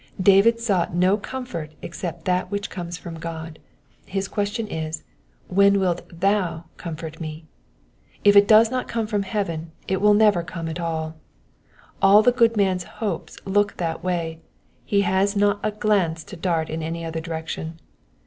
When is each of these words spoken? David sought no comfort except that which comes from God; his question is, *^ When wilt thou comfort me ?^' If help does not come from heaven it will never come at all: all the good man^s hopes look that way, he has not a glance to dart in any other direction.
David 0.19 0.59
sought 0.59 0.95
no 0.95 1.15
comfort 1.15 1.73
except 1.83 2.25
that 2.25 2.49
which 2.49 2.71
comes 2.71 2.97
from 2.97 3.19
God; 3.19 3.59
his 4.07 4.27
question 4.27 4.67
is, 4.67 5.01
*^ 5.01 5.01
When 5.55 5.79
wilt 5.79 6.01
thou 6.11 6.63
comfort 6.77 7.21
me 7.21 7.45
?^' 7.21 7.45
If 8.23 8.33
help 8.33 8.47
does 8.47 8.71
not 8.71 8.87
come 8.87 9.05
from 9.05 9.21
heaven 9.21 9.73
it 9.87 10.01
will 10.01 10.15
never 10.15 10.41
come 10.41 10.67
at 10.67 10.79
all: 10.79 11.17
all 12.01 12.23
the 12.23 12.31
good 12.31 12.53
man^s 12.53 12.81
hopes 12.83 13.37
look 13.45 13.77
that 13.77 14.03
way, 14.03 14.39
he 14.85 15.01
has 15.01 15.35
not 15.35 15.59
a 15.61 15.69
glance 15.69 16.23
to 16.23 16.35
dart 16.35 16.71
in 16.71 16.81
any 16.81 17.05
other 17.05 17.21
direction. 17.21 17.79